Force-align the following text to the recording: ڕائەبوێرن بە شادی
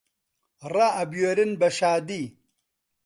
ڕائەبوێرن 0.73 1.51
بە 1.59 1.69
شادی 1.77 2.23